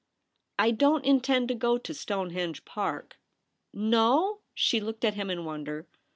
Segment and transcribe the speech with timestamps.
[0.65, 3.17] 'I don't intend to go to Stonehenge Park.''
[3.95, 5.85] No!' she looked at him in wonder.